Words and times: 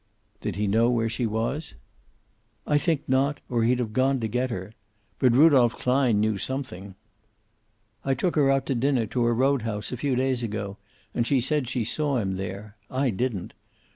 "Did 0.41 0.55
he 0.55 0.65
know 0.65 0.89
where 0.89 1.09
she 1.09 1.27
was?" 1.27 1.75
"I 2.65 2.79
think 2.79 3.07
not, 3.07 3.39
or 3.49 3.61
he'd 3.65 3.77
have 3.77 3.93
gone 3.93 4.19
to 4.21 4.27
get 4.27 4.49
her. 4.49 4.73
But 5.19 5.33
Rudolph 5.35 5.75
Klein 5.75 6.19
knew 6.19 6.39
something. 6.39 6.95
I 8.03 8.15
took 8.15 8.35
her 8.35 8.49
out 8.49 8.65
to 8.65 8.73
dinner, 8.73 9.05
to 9.05 9.25
a 9.27 9.31
roadhouse, 9.31 9.91
a 9.91 9.97
few 9.97 10.15
days 10.15 10.41
ago, 10.41 10.77
and 11.13 11.27
she 11.27 11.39
said 11.39 11.67
she 11.67 11.83
saw 11.83 12.17
him 12.17 12.35
there. 12.35 12.77
I 12.89 13.11
didn't. 13.11 13.53